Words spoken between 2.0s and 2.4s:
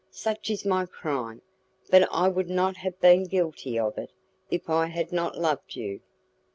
I